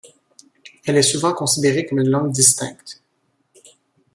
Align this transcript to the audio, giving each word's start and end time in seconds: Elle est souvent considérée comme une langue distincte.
Elle 0.83 0.97
est 0.97 1.03
souvent 1.03 1.31
considérée 1.31 1.85
comme 1.85 1.99
une 1.99 2.09
langue 2.09 2.31
distincte. 2.31 3.03